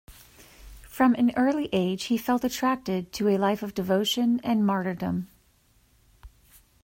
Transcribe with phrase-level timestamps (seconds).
[0.89, 5.27] From an early age, he felt attracted to a life of devotion and martyrdom.